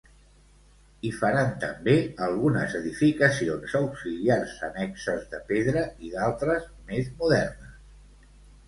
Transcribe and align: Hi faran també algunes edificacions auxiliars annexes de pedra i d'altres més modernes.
Hi 1.01 1.11
faran 1.17 1.51
també 1.63 1.93
algunes 2.29 2.73
edificacions 2.81 3.77
auxiliars 3.81 4.57
annexes 4.71 5.29
de 5.37 5.45
pedra 5.53 5.87
i 6.09 6.13
d'altres 6.17 6.69
més 6.91 7.15
modernes. 7.23 8.37